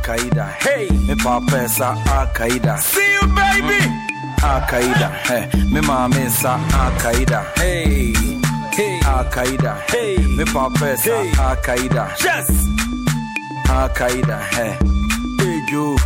Akaida. 0.00 0.48
Hey, 0.62 0.88
me 1.06 1.14
papa 1.16 1.68
sa 1.68 1.94
Akaida. 2.04 2.78
See 2.78 3.12
you, 3.12 3.26
baby. 3.36 3.78
Mm. 3.84 4.06
Akaida. 4.40 5.10
Hey, 5.26 5.48
me 5.70 5.80
mama 5.82 6.30
sa 6.30 6.58
Akaida. 6.72 7.44
Hey, 7.58 8.12
hey, 8.72 8.98
Akaida. 9.00 9.76
Hey, 9.90 10.16
me 10.36 10.44
papa 10.46 10.96
sa 10.96 11.22
Akaida. 11.52 12.08
Yes, 12.24 12.48
Akaida. 13.68 14.40
Hey, 14.54 14.78
hey, 15.38 15.60
Joe. 15.68 15.96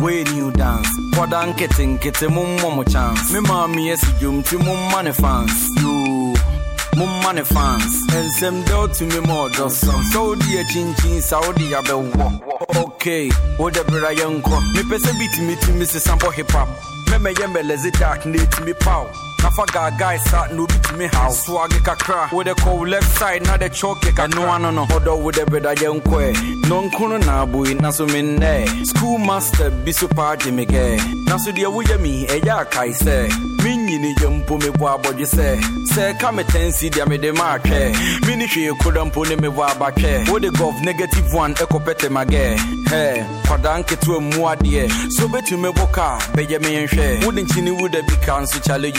When 0.00 0.26
you 0.34 0.50
dance, 0.52 0.88
kwada 1.14 1.46
nkete 1.46 1.86
nkete 1.86 2.28
mummo 2.28 2.70
mo 2.76 2.84
chance. 2.84 3.32
Me 3.32 3.86
yes 3.88 4.02
jum 4.20 4.42
ti 4.42 4.56
mumma 4.56 5.02
ne 5.04 5.12
fans. 5.12 5.71
You 6.94 7.00
mumma 7.00 7.32
ne 7.34 7.42
fans. 7.44 8.06
Ensem 8.12 8.64
do 8.66 8.88
to 8.88 9.04
me 9.06 9.20
more 9.26 9.48
do 9.50 9.68
so. 9.70 9.92
Saudi 10.10 10.58
a 10.58 10.64
chinchin 10.64 11.20
Saudi 11.22 11.72
abewo. 11.72 12.40
Okay, 12.76 13.30
wo 13.58 13.70
de 13.70 13.82
bra 13.84 14.10
yanko. 14.10 14.60
Me 14.74 14.82
pese 14.82 15.12
beat 15.18 15.38
me 15.46 15.56
to 15.56 15.72
me 15.72 15.84
se 15.84 15.98
sample 15.98 16.30
hip 16.30 16.50
hop. 16.50 16.68
Me 17.10 17.18
me 17.18 17.32
yembe 17.34 17.62
lezi 17.62 17.90
dark 17.98 18.26
ne 18.26 18.38
to 18.46 18.62
me 18.64 18.72
pow. 18.74 19.06
Nafa 19.42 19.66
gaga 19.72 20.12
is 20.12 20.32
at 20.32 20.54
no 20.54 20.66
bit 20.66 20.96
me 20.96 21.06
house. 21.06 21.46
Swag 21.46 21.70
kakra. 21.70 22.32
With 22.32 22.46
the 22.46 22.54
cold 22.54 22.88
left 22.88 23.18
side, 23.18 23.44
na 23.44 23.56
the 23.56 23.68
choke 23.68 24.00
kakra. 24.00 24.32
No 24.34 24.46
one 24.46 24.62
no 24.62 24.86
order 24.92 25.16
with 25.16 25.34
the 25.34 25.44
bed 25.46 25.66
I 25.66 25.74
don't 25.74 26.06
No 26.68 26.82
Non 26.82 27.20
na 27.20 27.44
boy, 27.44 27.74
naso 27.74 28.06
min 28.06 28.36
ne. 28.36 28.66
School 28.84 29.18
master 29.18 29.70
bisu 29.70 30.08
party 30.14 30.50
me 30.52 30.64
ke. 30.64 30.98
Naso 31.26 31.52
dia 31.52 31.68
mi, 31.98 32.26
eya 32.26 32.64
kai 32.70 32.92
se. 32.92 33.28
Minyi 33.62 33.98
ni 34.00 34.14
jumpo 34.14 34.60
me 34.60 34.70
bwa 34.70 34.96
body 35.02 35.24
se. 35.24 35.60
Se 35.86 36.14
kame 36.14 36.44
tensi 36.44 36.90
dia 36.90 37.04
me 37.06 37.18
de 37.18 37.32
ma 37.32 37.58
ke. 37.58 37.92
Mini 38.26 38.46
shi 38.46 38.70
ne 38.70 39.36
me 39.36 39.48
wa 39.48 39.74
ba 39.74 39.90
ke. 39.92 40.30
With 40.32 40.42
the 40.42 40.50
gov 40.50 40.80
negative 40.82 41.32
one, 41.32 41.54
eko 41.54 41.84
pete 41.84 42.10
mage. 42.10 42.58
Hey, 42.88 43.24
kwadanke 43.44 44.00
tu 44.00 44.20
muadie. 44.20 44.88
So 45.10 45.26
betu 45.28 45.58
me 45.60 45.70
boka, 45.72 46.18
beye 46.34 46.58
me 46.60 46.86
nhwe. 46.86 47.26
Wouldn't 47.26 47.56
you 47.56 47.74
would 47.74 47.92
be 47.92 48.16
cancel 48.24 48.60
challenge 48.60 48.98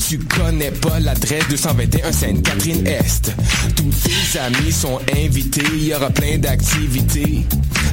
tu 0.11 0.17
connais 0.17 0.71
pas 0.71 0.99
l'adresse 0.99 1.47
221 1.47 2.11
Sainte-Catherine-Est, 2.11 3.33
tous 3.77 3.93
tes 4.03 4.39
amis 4.39 4.73
sont 4.73 4.99
invités, 5.15 5.63
il 5.73 5.87
y 5.87 5.93
aura 5.93 6.09
plein 6.09 6.37
d'activités. 6.37 7.45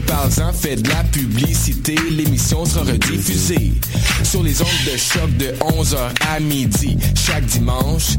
Parle-en, 0.05 0.53
fais 0.53 0.75
de 0.75 0.89
la 0.89 1.05
publicité, 1.05 1.95
l'émission 2.11 2.65
sera 2.65 2.91
rediffusée 2.91 3.71
sur 4.25 4.43
les 4.43 4.61
ondes 4.61 4.67
de 4.93 4.97
choc 4.97 5.37
de 5.37 5.53
11h 5.81 6.11
à 6.29 6.41
midi 6.41 6.99
chaque 7.15 7.47
dimanche. 7.47 8.17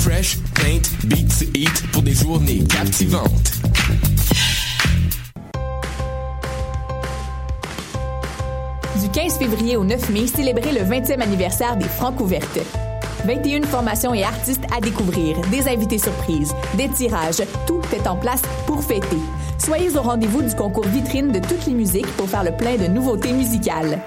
Fresh 0.00 0.38
Paint 0.54 0.90
Beats 1.04 1.44
Eat 1.54 1.84
pour 1.92 2.02
des 2.02 2.14
journées 2.14 2.64
captivantes. 2.64 3.52
Du 9.00 9.08
15 9.12 9.38
février 9.38 9.76
au 9.76 9.84
9 9.84 10.10
mai, 10.10 10.26
célébrez 10.26 10.72
le 10.72 10.80
20e 10.80 11.20
anniversaire 11.20 11.76
des 11.76 11.88
Francs 11.88 12.18
ouvertes. 12.18 12.58
21 13.28 13.66
formations 13.66 14.14
et 14.14 14.24
artistes 14.24 14.64
à 14.74 14.80
découvrir, 14.80 15.38
des 15.50 15.68
invités 15.68 15.98
surprises, 15.98 16.54
des 16.78 16.88
tirages, 16.88 17.42
tout 17.66 17.82
est 17.94 18.06
en 18.06 18.16
place 18.16 18.40
pour 18.66 18.82
fêter. 18.82 19.18
Soyez 19.58 19.94
au 19.98 20.00
rendez-vous 20.00 20.40
du 20.40 20.54
concours 20.54 20.86
vitrine 20.86 21.30
de 21.30 21.38
toutes 21.38 21.66
les 21.66 21.74
musiques 21.74 22.10
pour 22.16 22.26
faire 22.26 22.42
le 22.42 22.52
plein 22.52 22.76
de 22.76 22.86
nouveautés 22.86 23.32
musicales. 23.32 24.00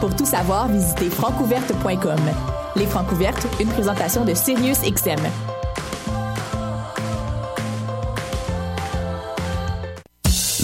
Pour 0.00 0.14
tout 0.14 0.24
savoir, 0.24 0.68
visitez 0.68 1.10
francouverte.com. 1.10 2.20
Les 2.76 2.86
Francs 2.86 3.10
ouvertes, 3.10 3.44
une 3.60 3.68
présentation 3.68 4.24
de 4.24 4.34
Sirius 4.34 4.80
XM. 4.82 5.18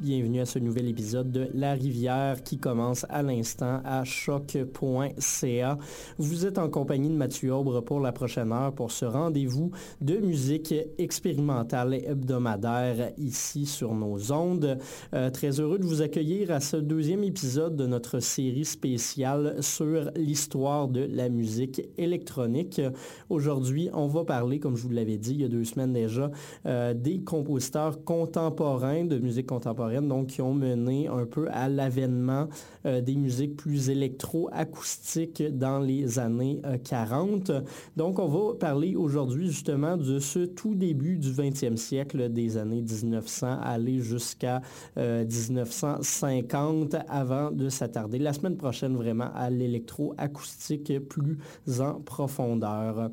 Bienvenue 0.00 0.40
à 0.40 0.46
ce 0.46 0.58
nouvel 0.58 0.88
épisode 0.88 1.30
de 1.30 1.50
La 1.52 1.74
Rivière 1.74 2.42
qui 2.42 2.56
commence 2.56 3.04
à 3.10 3.22
l'instant 3.22 3.82
à 3.84 4.02
choc.ca. 4.02 5.76
Vous 6.16 6.46
êtes 6.46 6.56
en 6.56 6.70
compagnie 6.70 7.10
de 7.10 7.14
Mathieu 7.14 7.52
Aubre 7.52 7.82
pour 7.82 8.00
la 8.00 8.10
prochaine 8.10 8.50
heure 8.50 8.72
pour 8.72 8.92
ce 8.92 9.04
rendez-vous 9.04 9.72
de 10.00 10.16
musique 10.16 10.74
expérimentale 10.96 11.92
hebdomadaire 11.92 13.12
ici 13.18 13.66
sur 13.66 13.92
nos 13.94 14.32
ondes. 14.32 14.78
Euh, 15.12 15.28
très 15.28 15.60
heureux 15.60 15.78
de 15.78 15.84
vous 15.84 16.00
accueillir 16.00 16.50
à 16.50 16.60
ce 16.60 16.78
deuxième 16.78 17.22
épisode 17.22 17.76
de 17.76 17.86
notre 17.86 18.20
série 18.20 18.64
spéciale 18.64 19.62
sur 19.62 20.10
l'histoire 20.16 20.88
de 20.88 21.06
la 21.12 21.28
musique 21.28 21.82
électronique. 21.98 22.80
Aujourd'hui, 23.28 23.90
on 23.92 24.06
va 24.06 24.24
parler, 24.24 24.60
comme 24.60 24.76
je 24.76 24.82
vous 24.82 24.94
l'avais 24.94 25.18
dit 25.18 25.32
il 25.32 25.42
y 25.42 25.44
a 25.44 25.48
deux 25.48 25.64
semaines 25.64 25.92
déjà, 25.92 26.30
euh, 26.64 26.94
des 26.94 27.20
compositeurs 27.20 28.02
contemporains 28.02 29.04
de 29.04 29.18
musique 29.18 29.48
contemporaine 29.48 29.89
donc 30.08 30.28
qui 30.28 30.42
ont 30.42 30.54
mené 30.54 31.08
un 31.08 31.26
peu 31.26 31.48
à 31.50 31.68
l'avènement 31.68 32.48
euh, 32.86 33.00
des 33.00 33.16
musiques 33.16 33.56
plus 33.56 33.90
électro-acoustiques 33.90 35.42
dans 35.42 35.80
les 35.80 36.18
années 36.18 36.60
40. 36.84 37.50
Euh, 37.50 37.60
donc 37.96 38.18
on 38.18 38.28
va 38.28 38.54
parler 38.54 38.94
aujourd'hui 38.96 39.48
justement 39.48 39.96
de 39.96 40.18
ce 40.18 40.40
tout 40.40 40.74
début 40.74 41.18
du 41.18 41.30
20e 41.30 41.76
siècle, 41.76 42.28
des 42.30 42.56
années 42.56 42.82
1900, 42.82 43.58
aller 43.62 43.98
jusqu'à 44.00 44.62
1950 44.96 46.94
euh, 46.94 46.98
avant 47.08 47.50
de 47.50 47.68
s'attarder 47.68 48.18
la 48.18 48.32
semaine 48.32 48.56
prochaine 48.56 48.96
vraiment 48.96 49.30
à 49.34 49.50
l'électro-acoustique 49.50 50.92
plus 51.08 51.38
en 51.80 52.00
profondeur. 52.00 53.10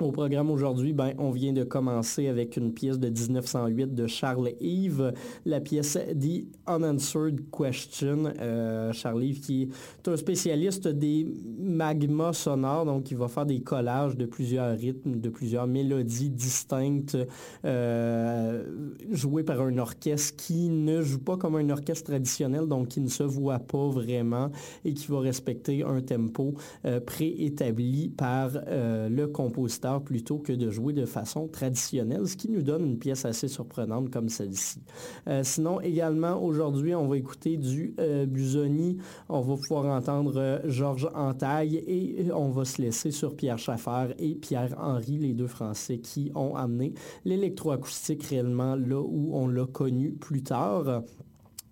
Au 0.00 0.12
programme 0.12 0.48
aujourd'hui, 0.52 0.92
ben, 0.92 1.12
on 1.18 1.32
vient 1.32 1.52
de 1.52 1.64
commencer 1.64 2.28
avec 2.28 2.56
une 2.56 2.72
pièce 2.72 3.00
de 3.00 3.08
1908 3.08 3.96
de 3.96 4.06
Charles 4.06 4.52
Yves, 4.60 5.12
la 5.44 5.60
pièce 5.60 5.98
The 6.14 6.44
Unanswered 6.68 7.40
Question. 7.50 8.32
Euh, 8.38 8.92
Charles 8.92 9.24
Yves 9.24 9.40
qui 9.40 9.62
est 9.64 10.08
un 10.08 10.16
spécialiste 10.16 10.86
des 10.86 11.26
magmas 11.58 12.32
sonores, 12.32 12.84
donc 12.84 13.10
il 13.10 13.16
va 13.16 13.26
faire 13.26 13.44
des 13.44 13.60
collages 13.60 14.16
de 14.16 14.24
plusieurs 14.26 14.78
rythmes, 14.78 15.18
de 15.18 15.30
plusieurs 15.30 15.66
mélodies 15.66 16.30
distinctes, 16.30 17.18
euh, 17.64 18.62
jouées 19.10 19.42
par 19.42 19.60
un 19.62 19.78
orchestre 19.78 20.36
qui 20.36 20.68
ne 20.68 21.02
joue 21.02 21.24
pas 21.24 21.36
comme 21.36 21.56
un 21.56 21.70
orchestre 21.70 22.12
traditionnel, 22.12 22.68
donc 22.68 22.86
qui 22.86 23.00
ne 23.00 23.08
se 23.08 23.24
voit 23.24 23.58
pas 23.58 23.88
vraiment 23.88 24.52
et 24.84 24.94
qui 24.94 25.08
va 25.08 25.18
respecter 25.18 25.82
un 25.82 26.02
tempo 26.02 26.54
euh, 26.84 27.00
préétabli 27.00 28.10
par 28.10 28.50
le 28.68 29.26
compositeur 29.26 29.87
plutôt 30.04 30.38
que 30.38 30.52
de 30.52 30.70
jouer 30.70 30.92
de 30.92 31.06
façon 31.06 31.48
traditionnelle, 31.48 32.26
ce 32.26 32.36
qui 32.36 32.50
nous 32.50 32.62
donne 32.62 32.84
une 32.84 32.98
pièce 32.98 33.24
assez 33.24 33.48
surprenante 33.48 34.10
comme 34.10 34.28
celle-ci. 34.28 34.82
Euh, 35.26 35.42
sinon, 35.42 35.80
également, 35.80 36.42
aujourd'hui, 36.42 36.94
on 36.94 37.06
va 37.08 37.16
écouter 37.16 37.56
du 37.56 37.94
euh, 37.98 38.26
Busoni, 38.26 38.98
on 39.28 39.40
va 39.40 39.56
pouvoir 39.56 39.86
entendre 39.86 40.34
euh, 40.36 40.58
Georges 40.66 41.08
Antaille 41.14 41.76
et 41.76 42.30
on 42.32 42.50
va 42.50 42.64
se 42.64 42.80
laisser 42.82 43.10
sur 43.10 43.34
Pierre 43.34 43.58
Schaffer 43.58 44.14
et 44.18 44.34
Pierre-Henri, 44.34 45.18
les 45.18 45.34
deux 45.34 45.46
Français 45.46 45.98
qui 45.98 46.30
ont 46.34 46.54
amené 46.54 46.94
l'électroacoustique 47.24 48.24
réellement 48.24 48.76
là 48.76 49.00
où 49.00 49.30
on 49.34 49.48
l'a 49.48 49.66
connu 49.66 50.12
plus 50.12 50.42
tard. 50.42 51.02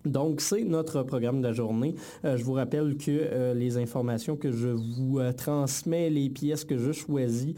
Donc, 0.07 0.41
c'est 0.41 0.65
notre 0.65 1.03
programme 1.03 1.41
de 1.41 1.49
la 1.49 1.53
journée. 1.53 1.95
Euh, 2.25 2.37
je 2.37 2.45
vous 2.45 2.53
rappelle 2.53 2.97
que 2.97 3.11
euh, 3.11 3.55
les 3.55 3.77
informations 3.77 4.37
que 4.37 4.53
je 4.53 4.69
vous 4.69 5.19
euh, 5.19 5.33
transmets, 5.33 6.11
les 6.11 6.31
pièces 6.31 6.65
que 6.65 6.79
je 6.79 6.93
choisis, 6.93 7.55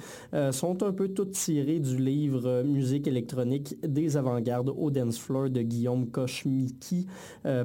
sont 0.52 0.82
un 0.82 0.92
peu 0.92 1.08
toutes 1.08 1.32
tirées 1.32 1.78
du 1.78 1.96
livre 1.96 2.62
Musique 2.62 3.06
électronique 3.06 3.76
des 3.82 4.16
avant-gardes 4.16 4.72
au 4.76 4.90
dance 4.90 5.18
floor 5.18 5.50
de 5.50 5.62
Guillaume 5.62 6.10
Kochmiki, 6.10 7.06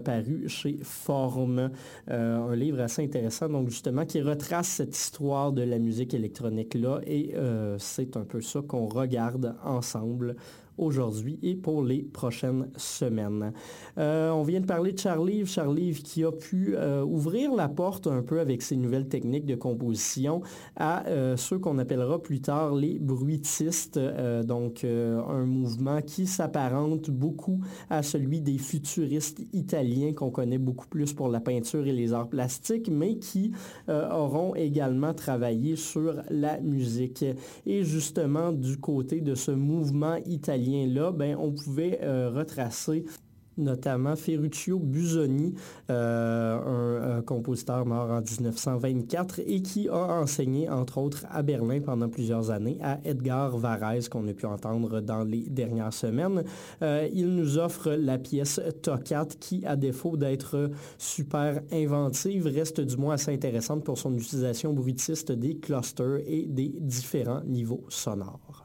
paru 0.04 0.48
chez 0.48 0.78
Forme. 0.82 1.72
un 2.08 2.56
livre 2.56 2.82
assez 2.82 3.04
intéressant, 3.04 3.50
donc 3.50 3.70
justement, 3.70 4.06
qui 4.06 4.22
retrace 4.22 4.68
cette 4.68 4.96
histoire 4.96 5.52
de 5.52 5.62
la 5.62 5.80
musique 5.80 6.14
électronique-là. 6.14 7.02
Et 7.06 7.34
c'est 7.78 8.18
un 8.18 8.24
peu 8.24 8.42
ça 8.42 8.62
qu'on 8.62 8.88
regarde 8.88 9.56
ensemble 9.64 10.36
aujourd'hui 10.78 11.40
et 11.44 11.56
pour 11.56 11.84
les 11.84 12.04
prochaines 12.04 12.70
semaines. 12.78 13.54
Euh, 13.98 14.32
on 14.32 14.44
vient 14.44 14.60
de 14.60 14.66
parler 14.66 14.92
de 14.92 15.00
Charlie, 15.00 15.46
Charlie 15.46 15.94
qui 15.94 16.24
a 16.24 16.32
pu 16.32 16.76
euh, 16.76 17.04
ouvrir 17.04 17.54
la 17.54 17.70
porte 17.70 18.08
un 18.08 18.22
peu 18.22 18.40
avec 18.40 18.62
ses 18.62 18.76
nouvelles 18.76 19.08
techniques 19.08 19.46
de 19.46 19.56
composition 19.56 20.42
à 20.76 21.06
euh, 21.08 21.38
ceux 21.38 21.60
qu'on 21.60 21.78
appellera 21.78 22.22
plus 22.22 22.42
tard 22.42 22.76
les 22.76 23.00
bruitistes, 23.00 24.00
donc 24.44 24.84
un 24.84 25.46
mouvement 25.46 26.02
qui 26.02 26.26
s'apparente 26.26 27.10
beaucoup 27.10 27.60
à 27.90 28.04
celui 28.04 28.42
des 28.42 28.58
futuristes 28.58 29.42
italiens 29.54 30.14
qu'on 30.14 30.32
connaît 30.32 30.58
beaucoup 30.58 30.88
plus 30.88 31.14
pour 31.14 31.28
la 31.28 31.40
peinture 31.40 31.86
et 31.86 31.92
les 31.92 32.14
arts 32.14 32.30
plastiques, 32.30 32.90
mais 32.90 33.18
qui 33.18 33.52
auront 33.88 34.56
également 34.56 35.14
travaillé 35.14 35.76
sur 35.76 36.22
la 36.30 36.60
musique. 36.60 37.26
Et 37.66 37.84
justement, 37.84 38.52
du 38.52 38.78
côté 38.78 39.22
de 39.22 39.36
ce 39.36 39.52
mouvement 39.52 40.16
italien, 40.26 40.63
là 40.88 41.12
ben, 41.12 41.36
on 41.40 41.52
pouvait 41.52 42.00
euh, 42.02 42.30
retracer 42.30 43.06
notamment 43.58 44.16
Ferruccio 44.16 44.80
Busoni, 44.80 45.54
euh, 45.90 47.18
un, 47.18 47.22
compositeur 47.22 47.86
mort 47.86 48.10
en 48.10 48.22
1924 48.22 49.42
et 49.46 49.62
qui 49.62 49.90
a 49.90 50.22
enseigné 50.22 50.70
entre 50.70 50.98
autres 50.98 51.26
à 51.30 51.42
Berlin 51.42 51.80
pendant 51.82 52.10
plusieurs 52.10 52.50
années 52.52 52.78
à 52.82 53.00
Edgar 53.04 53.58
Varese 53.58 54.10
qu'on 54.10 54.28
a 54.28 54.34
pu 54.34 54.46
entendre 54.46 55.02
dans 55.02 55.24
les 55.24 55.42
dernières 55.50 55.94
semaines. 55.94 56.44
Euh, 56.82 57.08
il 57.14 57.36
nous 57.36 57.58
offre 57.58 57.92
la 57.92 58.18
pièce 58.18 58.60
Toccate 58.82 59.38
qui, 59.40 59.66
à 59.66 59.76
défaut 59.76 60.18
d'être 60.18 60.72
super 60.98 61.62
inventive, 61.72 62.48
reste 62.48 62.82
du 62.82 62.98
moins 62.98 63.16
assez 63.16 63.32
intéressante 63.34 63.84
pour 63.84 63.98
son 63.98 64.14
utilisation 64.16 64.74
bruitiste 64.74 65.32
des 65.32 65.58
clusters 65.58 66.20
et 66.26 66.46
des 66.48 66.76
différents 66.80 67.44
niveaux 67.46 67.86
sonores. 67.90 68.63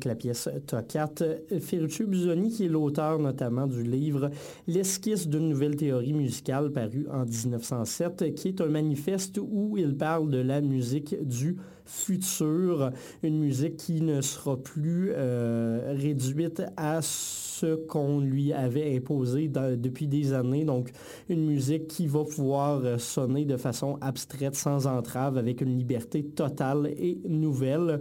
Avec 0.00 0.04
la 0.06 0.14
pièce 0.14 0.48
Tocat. 0.66 1.12
Ferruccio 1.60 2.06
Busoni 2.06 2.50
qui 2.50 2.64
est 2.64 2.68
l'auteur 2.68 3.18
notamment 3.18 3.66
du 3.66 3.82
livre 3.82 4.30
L'esquisse 4.66 5.28
d'une 5.28 5.50
nouvelle 5.50 5.76
théorie 5.76 6.14
musicale 6.14 6.70
paru 6.72 7.06
en 7.12 7.26
1907, 7.26 8.34
qui 8.34 8.48
est 8.48 8.60
un 8.62 8.68
manifeste 8.68 9.38
où 9.38 9.76
il 9.76 9.94
parle 9.94 10.30
de 10.30 10.38
la 10.38 10.62
musique 10.62 11.16
du 11.22 11.58
futur, 11.84 12.92
une 13.22 13.38
musique 13.38 13.76
qui 13.76 14.00
ne 14.00 14.20
sera 14.20 14.56
plus 14.56 15.10
euh, 15.12 15.92
réduite 15.98 16.62
à 16.76 17.02
ce 17.02 17.74
qu'on 17.74 18.20
lui 18.20 18.52
avait 18.52 18.96
imposé 18.96 19.48
depuis 19.48 20.06
des 20.06 20.32
années. 20.32 20.64
Donc, 20.64 20.92
une 21.28 21.44
musique 21.44 21.88
qui 21.88 22.06
va 22.06 22.24
pouvoir 22.24 22.98
sonner 22.98 23.44
de 23.44 23.56
façon 23.56 23.98
abstraite, 24.00 24.54
sans 24.54 24.86
entrave, 24.86 25.36
avec 25.36 25.60
une 25.60 25.76
liberté 25.76 26.24
totale 26.24 26.86
et 26.96 27.20
nouvelle 27.28 27.98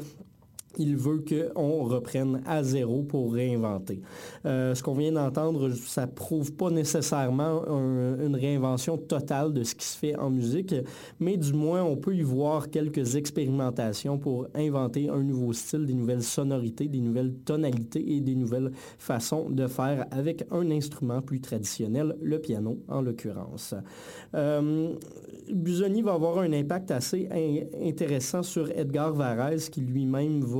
il 0.77 0.95
veut 0.95 1.23
qu'on 1.27 1.83
reprenne 1.83 2.41
à 2.45 2.63
zéro 2.63 3.03
pour 3.03 3.33
réinventer. 3.33 4.01
Euh, 4.45 4.75
ce 4.75 4.83
qu'on 4.83 4.93
vient 4.93 5.11
d'entendre, 5.11 5.71
ça 5.71 6.07
prouve 6.07 6.53
pas 6.53 6.69
nécessairement 6.69 7.63
une 7.67 8.35
réinvention 8.35 8.97
totale 8.97 9.53
de 9.53 9.63
ce 9.63 9.75
qui 9.75 9.85
se 9.85 9.97
fait 9.97 10.15
en 10.15 10.29
musique, 10.29 10.75
mais 11.19 11.37
du 11.37 11.53
moins 11.53 11.83
on 11.83 11.95
peut 11.95 12.15
y 12.15 12.21
voir 12.21 12.69
quelques 12.69 13.15
expérimentations 13.15 14.17
pour 14.17 14.47
inventer 14.55 15.09
un 15.09 15.23
nouveau 15.23 15.53
style, 15.53 15.85
des 15.85 15.93
nouvelles 15.93 16.23
sonorités, 16.23 16.87
des 16.87 17.01
nouvelles 17.01 17.33
tonalités 17.45 18.15
et 18.15 18.21
des 18.21 18.35
nouvelles 18.35 18.71
façons 18.97 19.49
de 19.49 19.67
faire 19.67 20.05
avec 20.11 20.45
un 20.51 20.69
instrument 20.71 21.21
plus 21.21 21.41
traditionnel, 21.41 22.15
le 22.21 22.39
piano 22.39 22.79
en 22.87 23.01
l'occurrence. 23.01 23.73
Euh, 24.35 24.93
Busoni 25.51 26.01
va 26.01 26.13
avoir 26.13 26.39
un 26.39 26.53
impact 26.53 26.91
assez 26.91 27.27
intéressant 27.83 28.43
sur 28.43 28.69
Edgar 28.71 29.13
Varese 29.13 29.69
qui 29.69 29.81
lui-même 29.81 30.41
va 30.41 30.58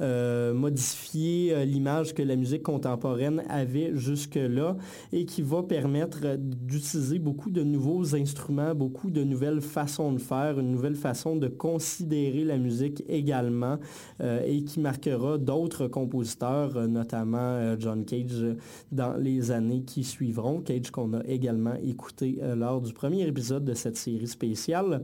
euh, 0.00 0.52
modifier 0.54 1.54
euh, 1.54 1.64
l'image 1.64 2.14
que 2.14 2.22
la 2.22 2.36
musique 2.36 2.62
contemporaine 2.62 3.42
avait 3.48 3.92
jusque-là 3.94 4.76
et 5.12 5.24
qui 5.24 5.42
va 5.42 5.62
permettre 5.62 6.36
d'utiliser 6.36 7.18
beaucoup 7.18 7.50
de 7.50 7.62
nouveaux 7.62 8.14
instruments, 8.14 8.74
beaucoup 8.74 9.10
de 9.10 9.22
nouvelles 9.24 9.60
façons 9.60 10.12
de 10.12 10.18
faire, 10.18 10.58
une 10.58 10.70
nouvelle 10.70 10.96
façon 10.96 11.36
de 11.36 11.48
considérer 11.48 12.44
la 12.44 12.58
musique 12.58 13.02
également 13.08 13.78
euh, 14.20 14.42
et 14.46 14.64
qui 14.64 14.80
marquera 14.80 15.38
d'autres 15.38 15.88
compositeurs, 15.88 16.88
notamment 16.88 17.76
John 17.78 18.04
Cage, 18.04 18.56
dans 18.92 19.16
les 19.16 19.50
années 19.50 19.82
qui 19.82 20.04
suivront. 20.04 20.60
Cage 20.60 20.90
qu'on 20.90 21.14
a 21.14 21.24
également 21.26 21.74
écouté 21.82 22.38
lors 22.56 22.80
du 22.80 22.92
premier 22.92 23.26
épisode 23.26 23.64
de 23.64 23.74
cette 23.74 23.96
série 23.96 24.28
spéciale. 24.28 25.02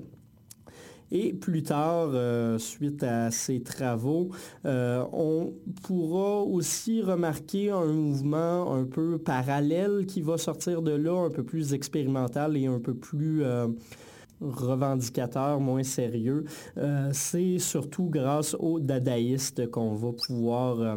Et 1.12 1.32
plus 1.32 1.62
tard, 1.62 2.10
euh, 2.12 2.58
suite 2.58 3.02
à 3.02 3.30
ces 3.30 3.60
travaux, 3.62 4.30
euh, 4.64 5.04
on 5.12 5.52
pourra 5.82 6.42
aussi 6.42 7.02
remarquer 7.02 7.70
un 7.70 7.86
mouvement 7.86 8.74
un 8.74 8.84
peu 8.84 9.18
parallèle 9.18 10.06
qui 10.06 10.22
va 10.22 10.38
sortir 10.38 10.82
de 10.82 10.92
là, 10.92 11.24
un 11.24 11.30
peu 11.30 11.42
plus 11.42 11.74
expérimental 11.74 12.56
et 12.56 12.66
un 12.66 12.80
peu 12.80 12.94
plus... 12.94 13.44
Euh, 13.44 13.68
revendicateur, 14.42 15.60
moins 15.60 15.82
sérieux. 15.82 16.46
c'est 17.12 17.58
surtout 17.58 18.08
grâce 18.08 18.56
aux 18.58 18.80
dadaïstes 18.80 19.70
qu'on 19.70 19.92
va 19.92 20.12
pouvoir 20.12 20.96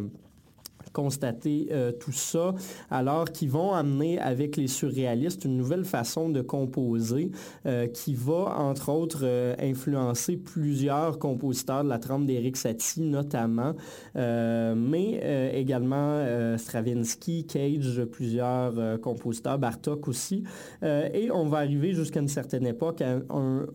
constater 0.94 1.68
euh, 1.72 1.92
tout 1.92 2.12
ça, 2.12 2.54
alors 2.90 3.30
qu'ils 3.30 3.50
vont 3.50 3.74
amener 3.74 4.18
avec 4.18 4.56
les 4.56 4.68
surréalistes 4.68 5.44
une 5.44 5.58
nouvelle 5.58 5.84
façon 5.84 6.30
de 6.30 6.40
composer 6.40 7.32
euh, 7.66 7.86
qui 7.88 8.14
va, 8.14 8.56
entre 8.58 8.88
autres, 8.88 9.24
euh, 9.24 9.54
influencer 9.60 10.38
plusieurs 10.38 11.18
compositeurs 11.18 11.84
de 11.84 11.90
la 11.90 11.98
trempe 11.98 12.24
d'Éric 12.24 12.56
Satie 12.56 13.02
notamment, 13.02 13.74
mais 14.14 15.50
également 15.52 16.24
Stravinsky, 16.56 17.46
Cage, 17.46 18.04
plusieurs 18.04 19.00
compositeurs, 19.00 19.58
Bartok 19.58 20.06
aussi. 20.06 20.44
et 20.82 21.28
on 21.32 21.48
va 21.48 21.58
arriver 21.58 21.92
jusqu'à 21.92 22.20
une 22.20 22.28
certaine 22.28 22.66
époque 22.66 23.00
à 23.00 23.18
un 23.30 23.66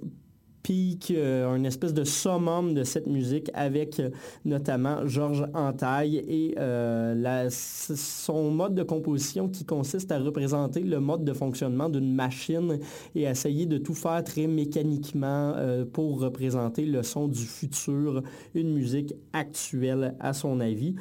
pic, 0.63 1.11
euh, 1.11 1.47
un 1.47 1.63
espèce 1.63 1.93
de 1.93 2.03
summum 2.03 2.73
de 2.73 2.83
cette 2.83 3.07
musique 3.07 3.49
avec 3.53 3.99
euh, 3.99 4.09
notamment 4.45 5.07
Georges 5.07 5.45
Antaille 5.53 6.17
et 6.17 6.55
euh, 6.57 7.47
son 7.49 8.51
mode 8.51 8.75
de 8.75 8.83
composition 8.83 9.49
qui 9.49 9.65
consiste 9.65 10.11
à 10.11 10.19
représenter 10.19 10.81
le 10.81 10.99
mode 10.99 11.23
de 11.23 11.33
fonctionnement 11.33 11.89
d'une 11.89 12.13
machine 12.13 12.79
et 13.15 13.23
essayer 13.23 13.65
de 13.65 13.77
tout 13.77 13.93
faire 13.93 14.23
très 14.23 14.47
mécaniquement 14.47 15.55
pour 15.93 16.19
représenter 16.19 16.85
le 16.85 17.03
son 17.03 17.27
du 17.27 17.45
futur, 17.45 18.21
une 18.53 18.73
musique 18.73 19.13
actuelle 19.33 20.15
à 20.19 20.33
son 20.33 20.59
avis. 20.59 20.95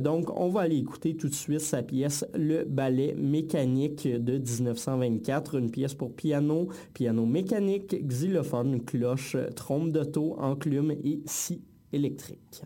donc 0.00 0.28
on 0.38 0.48
va 0.48 0.62
aller 0.62 0.78
écouter 0.78 1.16
tout 1.16 1.28
de 1.28 1.34
suite 1.34 1.60
sa 1.60 1.82
pièce 1.82 2.24
Le 2.34 2.64
ballet 2.64 3.14
mécanique 3.18 4.06
de 4.06 4.38
1924, 4.38 5.58
une 5.58 5.70
pièce 5.70 5.94
pour 5.94 6.12
piano, 6.12 6.68
piano 6.94 7.26
mécanique, 7.26 8.06
xylophone, 8.06 8.80
cloche, 9.02 9.36
trompe 9.56 9.90
d'auto, 9.90 10.36
enclume 10.38 10.92
et 10.92 11.22
scie 11.26 11.64
électrique. 11.92 12.62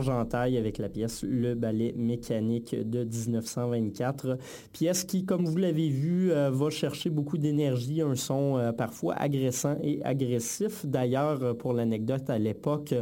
Georges 0.00 0.56
avec 0.56 0.78
la 0.78 0.88
pièce 0.88 1.24
Le 1.26 1.54
ballet 1.54 1.94
mécanique 1.96 2.74
de 2.74 3.04
1924. 3.04 4.38
Pièce 4.72 5.04
qui, 5.04 5.24
comme 5.24 5.44
vous 5.46 5.56
l'avez 5.56 5.88
vu, 5.88 6.32
euh, 6.32 6.50
va 6.50 6.70
chercher 6.70 7.10
beaucoup 7.10 7.38
d'énergie, 7.38 8.02
un 8.02 8.14
son 8.14 8.58
euh, 8.58 8.72
parfois 8.72 9.14
agressant 9.14 9.76
et 9.82 10.02
agressif. 10.04 10.84
D'ailleurs, 10.84 11.42
euh, 11.42 11.54
pour 11.54 11.72
l'anecdote, 11.72 12.28
à 12.28 12.38
l'époque, 12.38 12.94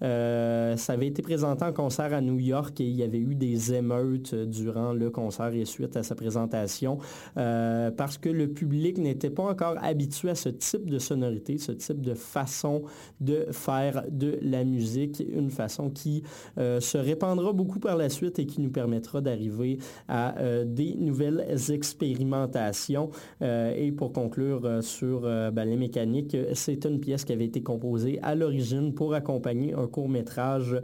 ça 0.00 0.92
avait 0.92 1.06
été 1.06 1.22
présenté 1.22 1.64
en 1.64 1.72
concert 1.72 2.12
à 2.12 2.20
New 2.20 2.38
York 2.38 2.80
et 2.80 2.84
il 2.84 2.96
y 2.96 3.02
avait 3.02 3.18
eu 3.18 3.34
des 3.34 3.74
émeutes 3.74 4.34
durant 4.34 4.92
le 4.92 5.10
concert 5.10 5.52
et 5.54 5.64
suite 5.64 5.96
à 5.96 6.02
sa 6.02 6.14
présentation 6.14 6.98
parce 7.34 8.18
que 8.18 8.28
le 8.28 8.48
public 8.48 8.98
n'était 8.98 9.30
pas 9.30 9.44
encore 9.44 9.76
habitué 9.82 10.30
à 10.30 10.34
ce 10.34 10.48
type 10.48 10.88
de 10.90 10.98
sonorité, 10.98 11.58
ce 11.58 11.72
type 11.72 12.00
de 12.00 12.14
façon 12.14 12.82
de 13.20 13.46
faire 13.50 14.04
de 14.10 14.38
la 14.42 14.64
musique, 14.64 15.22
une 15.32 15.50
façon 15.50 15.90
qui 15.90 16.22
euh, 16.58 16.80
se 16.80 16.98
répandra 16.98 17.52
beaucoup 17.52 17.80
par 17.80 17.96
la 17.96 18.08
suite 18.08 18.38
et 18.38 18.46
qui 18.46 18.60
nous 18.60 18.70
permettra 18.70 19.20
d'arriver 19.20 19.78
à 20.08 20.38
euh, 20.38 20.64
des 20.64 20.94
nouvelles 20.94 21.56
expérimentations. 21.70 23.10
Euh, 23.42 23.74
et 23.76 23.92
pour 23.92 24.12
conclure 24.12 24.82
sur 24.82 25.22
ben, 25.22 25.64
les 25.64 25.76
mécaniques, 25.76 26.36
c'est 26.54 26.84
une 26.84 27.00
pièce 27.00 27.24
qui 27.24 27.32
avait 27.32 27.44
été 27.44 27.62
composée 27.62 28.18
à 28.22 28.34
l'origine 28.34 28.94
pour 28.94 29.14
accompagner 29.14 29.74
un 29.74 29.86
court 29.86 30.08
métrage 30.08 30.76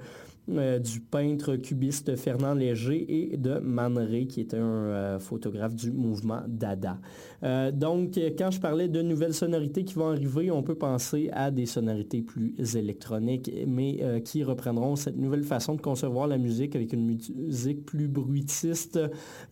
euh, 0.50 0.78
du 0.78 1.00
peintre 1.00 1.56
cubiste 1.56 2.16
Fernand 2.16 2.54
Léger 2.54 3.04
et 3.08 3.36
de 3.36 3.58
Man 3.58 3.98
qui 4.28 4.40
est 4.40 4.54
un 4.54 4.58
euh, 4.58 5.18
photographe 5.18 5.74
du 5.74 5.90
mouvement 5.90 6.40
Dada. 6.46 6.98
Euh, 7.42 7.70
donc, 7.70 8.18
quand 8.38 8.50
je 8.50 8.60
parlais 8.60 8.88
de 8.88 9.02
nouvelles 9.02 9.34
sonorités 9.34 9.84
qui 9.84 9.94
vont 9.94 10.08
arriver, 10.08 10.50
on 10.50 10.62
peut 10.62 10.74
penser 10.74 11.28
à 11.32 11.50
des 11.50 11.66
sonorités 11.66 12.22
plus 12.22 12.54
électroniques, 12.76 13.50
mais 13.66 14.22
qui 14.24 14.42
reprendront 14.44 14.96
cette 14.96 15.16
nouvelle 15.16 15.44
façon 15.44 15.74
de 15.74 15.80
concevoir 15.80 16.26
la 16.26 16.38
musique 16.38 16.74
avec 16.76 16.92
une 16.92 17.04
musique 17.04 17.84
plus 17.84 18.08
bruitiste 18.08 18.98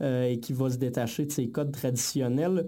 et 0.00 0.38
qui 0.40 0.52
va 0.52 0.70
se 0.70 0.78
détacher 0.78 1.26
de 1.26 1.32
ses 1.32 1.48
codes 1.48 1.72
traditionnels. 1.72 2.66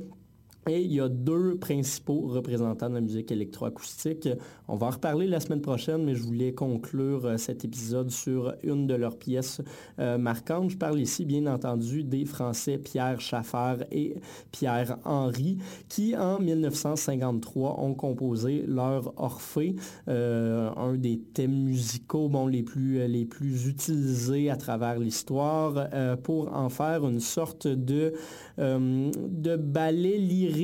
Et 0.69 0.83
il 0.83 0.93
y 0.93 1.01
a 1.01 1.09
deux 1.09 1.57
principaux 1.57 2.27
représentants 2.27 2.91
de 2.91 2.95
la 2.95 3.01
musique 3.01 3.33
électroacoustique. 3.33 4.29
On 4.69 4.77
va 4.77 4.89
en 4.89 4.91
reparler 4.91 5.27
la 5.27 5.41
semaine 5.41 5.63
prochaine, 5.63 6.05
mais 6.05 6.15
je 6.15 6.23
voulais 6.23 6.53
conclure 6.53 7.25
euh, 7.25 7.37
cet 7.39 7.65
épisode 7.65 8.11
sur 8.11 8.55
une 8.63 8.87
de 8.87 8.95
leurs 8.95 9.17
pièces 9.17 9.63
euh, 9.99 10.19
marquantes. 10.19 10.71
Je 10.71 10.77
parle 10.77 11.01
ici, 11.01 11.25
bien 11.25 11.47
entendu, 11.47 12.05
des 12.05 12.27
Français 12.27 12.77
Pierre 12.77 13.19
Schaffer 13.19 13.77
et 13.91 14.17
Pierre 14.53 14.99
Henry, 15.05 15.57
qui 15.89 16.15
en 16.15 16.39
1953 16.39 17.81
ont 17.81 17.95
composé 17.95 18.65
leur 18.67 19.15
Orphée, 19.17 19.75
euh, 20.09 20.71
un 20.77 20.95
des 20.97 21.19
thèmes 21.19 21.63
musicaux 21.65 22.29
bon, 22.29 22.47
les, 22.47 22.63
plus, 22.63 23.07
les 23.09 23.25
plus 23.25 23.69
utilisés 23.69 24.51
à 24.51 24.57
travers 24.57 24.99
l'histoire, 24.99 25.89
pour 26.23 26.55
en 26.55 26.69
faire 26.69 27.07
une 27.07 27.21
sorte 27.21 27.67
de, 27.67 28.13
de 28.59 29.57
ballet 29.57 30.19
lyrique 30.19 30.58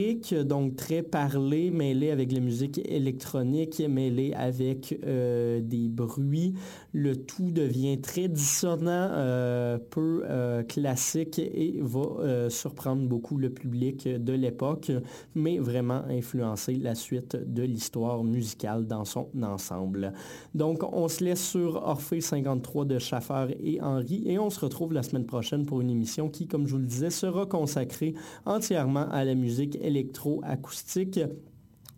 donc 0.45 0.77
très 0.77 1.03
parlé, 1.03 1.71
mêlé 1.71 2.11
avec 2.11 2.33
la 2.33 2.41
musique 2.41 2.81
électronique, 2.85 3.81
mêlé 3.89 4.33
avec 4.35 4.99
euh, 5.07 5.61
des 5.61 5.89
bruits. 5.89 6.55
Le 6.93 7.17
tout 7.17 7.51
devient 7.51 8.01
très 8.01 8.29
dissonant, 8.29 8.89
euh, 9.13 9.79
peu 9.79 10.23
euh, 10.25 10.63
classique 10.63 11.39
et 11.39 11.79
va 11.81 12.49
surprendre 12.51 13.07
beaucoup 13.09 13.37
le 13.37 13.51
public 13.51 14.09
de 14.09 14.33
l'époque, 14.33 14.91
mais 15.35 15.59
vraiment 15.59 16.03
influencer 16.09 16.75
la 16.75 16.95
suite 16.95 17.37
de 17.37 17.63
l'histoire 17.63 18.25
musicale 18.25 18.87
dans 18.87 19.05
son 19.05 19.29
ensemble. 19.43 20.13
Donc 20.55 20.83
on 20.93 21.09
se 21.09 21.25
laisse 21.25 21.45
sur 21.45 21.77
Orphée 21.77 22.21
53 22.21 22.85
de 22.85 22.99
Schaffer 22.99 23.57
et 23.63 23.81
Henri 23.81 24.25
et 24.27 24.39
on 24.39 24.51
se 24.51 24.61
retrouve 24.61 24.93
la 24.93 25.03
semaine 25.03 25.27
prochaine 25.27 25.67
pour 25.67 25.81
une 25.81 25.91
émission 25.91 26.29
qui, 26.29 26.47
comme 26.47 26.67
je 26.67 26.73
vous 26.73 26.81
le 26.81 26.87
disais, 26.87 27.11
sera 27.11 27.47
consacrée 27.47 28.15
entièrement 28.45 29.09
à 29.11 29.25
la 29.25 29.35
musique 29.35 29.79
électroacoustique 29.85 31.21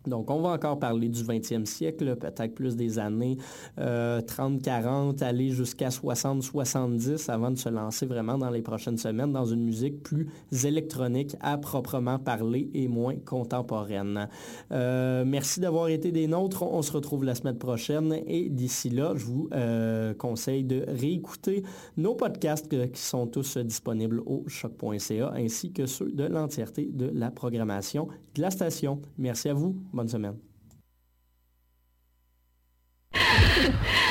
Donc, 0.07 0.29
on 0.31 0.41
va 0.41 0.49
encore 0.49 0.79
parler 0.79 1.09
du 1.09 1.21
20e 1.23 1.65
siècle, 1.65 2.15
peut-être 2.15 2.53
plus 2.53 2.75
des 2.75 2.99
années 2.99 3.37
30-40, 3.77 5.23
aller 5.23 5.49
jusqu'à 5.49 5.89
60-70 5.89 7.29
avant 7.29 7.51
de 7.51 7.57
se 7.57 7.69
lancer 7.69 8.05
vraiment 8.05 8.37
dans 8.37 8.49
les 8.49 8.61
prochaines 8.61 8.97
semaines 8.97 9.31
dans 9.31 9.45
une 9.45 9.63
musique 9.63 10.03
plus 10.03 10.27
électronique 10.63 11.35
à 11.41 11.57
proprement 11.57 12.19
parler 12.19 12.69
et 12.73 12.87
moins 12.87 13.15
contemporaine. 13.25 14.27
merci 14.71 15.59
d'avoir 15.59 15.89
été 15.89 16.11
des 16.11 16.27
nôtres. 16.27 16.63
On 16.63 16.81
se 16.81 16.91
retrouve 16.91 17.23
la 17.23 17.35
semaine 17.35 17.57
prochaine 17.57 18.13
et 18.25 18.49
d'ici 18.49 18.89
là, 18.89 19.13
je 19.15 19.25
vous 19.25 19.49
conseille 20.17 20.63
de 20.63 20.83
réécouter 20.87 21.63
nos 21.97 22.15
podcasts 22.15 22.91
qui 22.91 23.01
sont 23.01 23.27
tous 23.27 23.57
disponibles 23.57 24.21
au 24.25 24.43
choc.ca 24.47 25.33
ainsi 25.35 25.71
que 25.71 25.85
ceux 25.85 26.11
de 26.11 26.23
l'entièreté 26.23 26.89
de 26.91 27.09
la 27.13 27.31
programmation 27.31 28.07
de 28.35 28.41
la 28.41 28.51
station. 28.51 29.01
Merci 29.17 29.49
à 29.49 29.53
vous. 29.53 29.75
Bonne 29.97 30.09
semaine. 30.09 30.37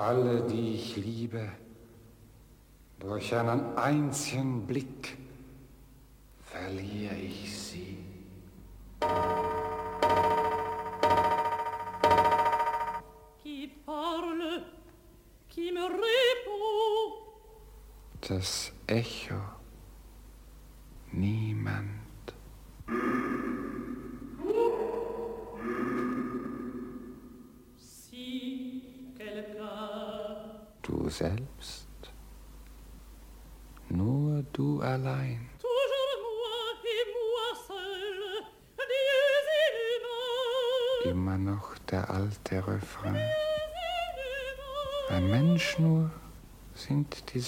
alle, 0.00 0.42
die 0.42 0.74
ich 0.74 0.96
liebe, 0.96 1.48
durch 3.00 3.34
einen 3.34 3.76
einzigen 3.76 4.66
Blick 4.66 5.16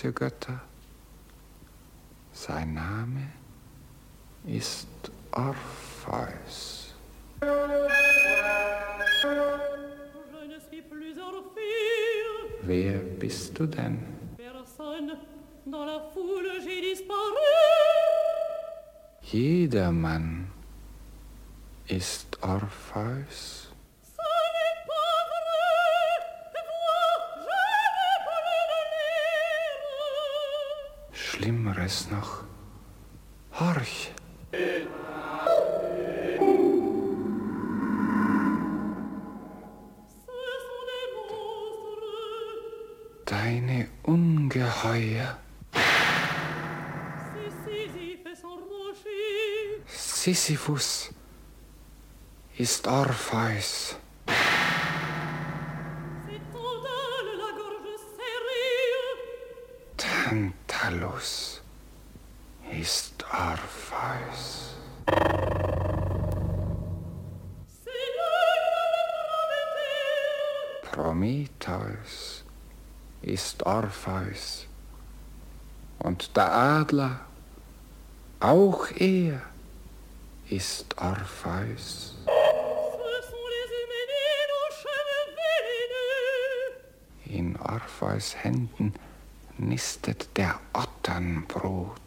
diese 0.01 0.13
Götter. 0.13 0.61
Sein 2.33 2.73
Name 2.73 3.33
ist 4.47 4.89
Orpheus. 5.33 6.95
Wer 12.63 12.93
bist 12.99 13.59
du 13.59 13.67
denn? 13.67 13.99
Jedermann 19.23 20.51
ist 21.87 22.43
Orpheus. 22.43 23.60
Schlimmeres 31.41 32.11
noch. 32.11 32.45
Horch! 33.59 34.13
Deine 43.25 43.89
Ungeheuer. 44.03 45.39
Sisyphus 49.87 51.09
ist 52.59 52.87
Orpheus. 52.87 53.97
Tantalus 60.91 61.61
ist 62.73 63.25
Orpheus. 63.33 64.75
Prometheus 70.91 72.45
ist 73.23 73.65
Orpheus. 73.65 74.67
Und 76.01 76.37
der 76.37 76.53
Adler, 76.53 77.21
auch 78.41 78.91
er, 78.97 79.43
ist 80.49 80.99
Orpheus. 80.99 82.17
In 87.27 87.57
Orpheus 87.61 88.35
Händen 88.43 88.93
nistet 89.61 90.37
der 90.37 90.59
Otternbrot. 90.73 92.01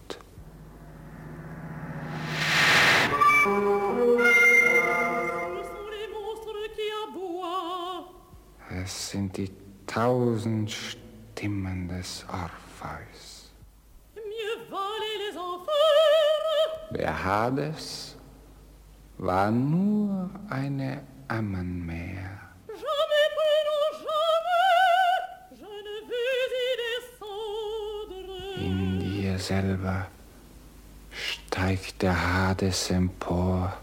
Es 8.70 9.12
sind 9.12 9.38
die 9.38 9.51
tausend 9.86 10.72
Stimmen 10.72 11.88
des 11.88 12.26
Orpheus. 12.28 13.51
Der 16.91 17.24
Hades 17.24 18.16
war 19.18 19.51
nur 19.51 20.30
eine 20.49 21.04
Ammenmeer. 21.28 22.42
Selber 29.43 30.07
steigt 31.11 32.01
der 32.01 32.15
Hades 32.15 32.89
empor. 32.89 33.73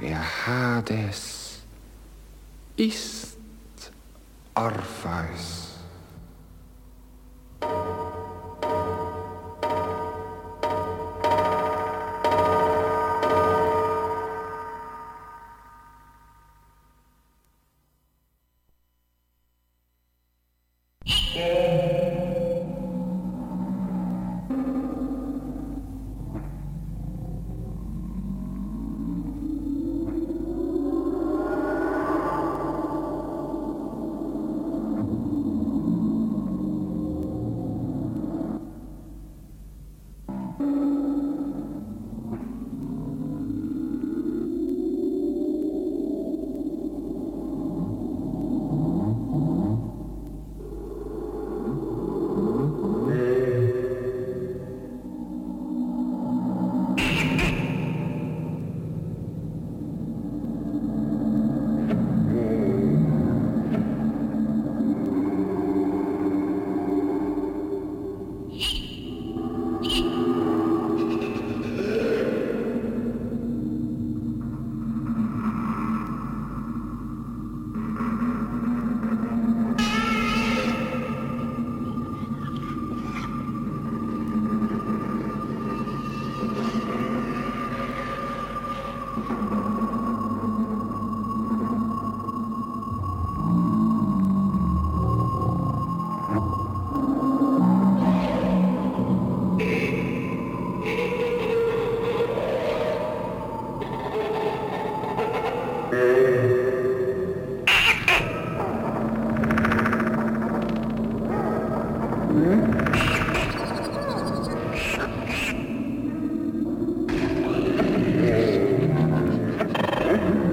Der 0.00 0.46
Hades 0.46 1.60
ist 2.76 3.36
Orpheus. 4.54 5.57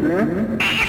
Mm-hmm. 0.06 0.85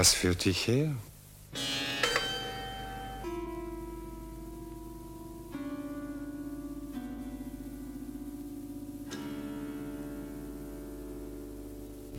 Was 0.00 0.14
führt 0.14 0.46
dich 0.46 0.66
her? 0.66 0.94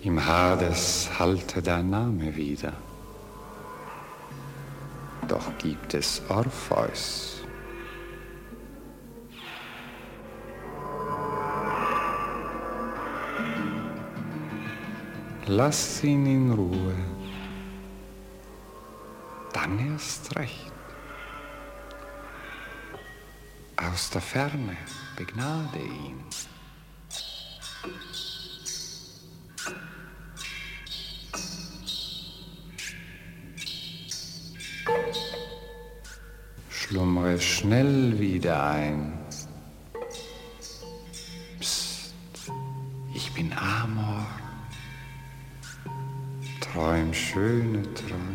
Im 0.04 0.24
Hades 0.24 1.10
hallte 1.18 1.64
dein 1.64 1.90
Name 1.90 2.36
wieder. 2.36 2.74
Doch 5.28 5.58
gibt 5.58 5.96
es 5.96 6.22
Orpheus. 6.30 7.42
Lass 15.48 16.04
ihn 16.04 16.28
in 16.28 16.52
Ruhe. 16.52 17.21
Dann 19.62 19.78
erst 19.94 20.36
recht. 20.38 20.72
Aus 23.78 24.10
der 24.10 24.22
Ferne 24.22 24.76
begnade 25.16 25.78
ihn. 25.78 26.24
Schlummere 36.70 37.40
schnell 37.40 38.20
wieder 38.20 38.64
ein. 38.64 39.14
Psst, 41.60 42.16
ich 43.14 43.32
bin 43.34 43.54
Amor. 43.54 44.26
Träum 46.62 47.14
schöne 47.14 47.84
Träume. 47.94 48.31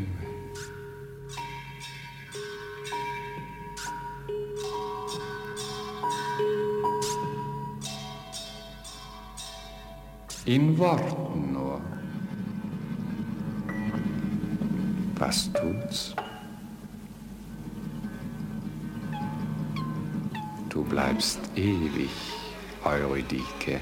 In 10.47 10.79
Worten 10.79 11.55
nur. 11.55 11.81
Was 15.17 15.51
tut's? 15.53 16.15
Du 20.69 20.85
bleibst 20.85 21.41
ewig, 21.57 22.13
Eurydike. 22.85 23.81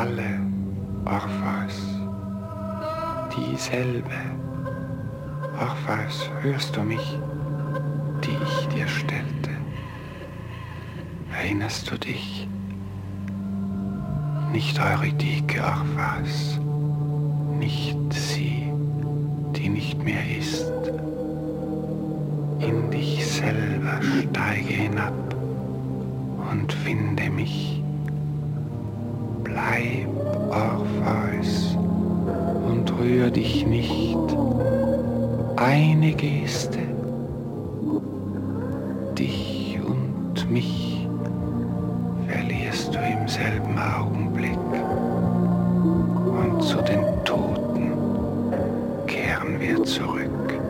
alle, 0.00 0.40
Orpheus, 1.04 1.78
dieselbe. 3.36 4.20
Orpheus, 5.60 6.30
hörst 6.40 6.74
du 6.74 6.80
mich, 6.80 7.18
die 8.24 8.36
ich 8.42 8.68
dir 8.68 8.88
stellte? 8.88 9.50
Erinnerst 11.36 11.90
du 11.90 11.98
dich? 11.98 12.48
Nicht 14.52 14.80
Eurydike, 14.80 15.62
Orpheus, 15.62 16.58
nicht 17.58 17.98
sie, 18.10 18.72
die 19.54 19.68
nicht 19.68 20.02
mehr 20.02 20.38
ist. 20.38 20.72
In 22.60 22.90
dich 22.90 23.26
selber 23.26 24.00
steige 24.02 24.72
hinab 24.72 25.34
und 26.50 26.72
finde 26.72 27.28
mich. 27.28 27.79
Geste 36.40 36.78
dich 39.14 39.78
und 39.86 40.50
mich 40.50 41.06
verlierst 42.26 42.94
du 42.94 42.98
im 42.98 43.28
selben 43.28 43.78
Augenblick 43.78 44.58
und 45.84 46.62
zu 46.62 46.78
den 46.80 47.04
Toten 47.26 47.92
kehren 49.06 49.60
wir 49.60 49.84
zurück. 49.84 50.69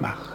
mag. 0.00 0.25